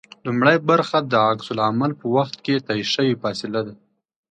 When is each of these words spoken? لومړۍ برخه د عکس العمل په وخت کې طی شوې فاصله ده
لومړۍ 0.25 0.57
برخه 0.69 0.97
د 1.01 1.13
عکس 1.29 1.47
العمل 1.53 1.91
په 2.01 2.05
وخت 2.17 2.35
کې 2.45 2.63
طی 2.67 2.79
شوې 2.93 3.13
فاصله 3.21 3.61
ده 3.67 3.73